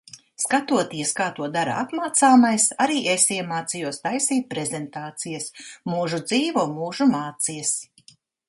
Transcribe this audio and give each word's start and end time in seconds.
Skatoties, 0.43 1.11
kā 1.19 1.27
to 1.39 1.49
dara 1.55 1.75
apmācāmais, 1.81 2.65
arī 2.87 2.97
es 3.13 3.27
iemācījos 3.37 4.03
taisīt 4.07 4.49
prezentācijas. 4.55 5.49
Mūžu 5.95 6.25
dzīvo, 6.33 6.69
mūžu 6.81 7.13
mācies. 7.17 7.77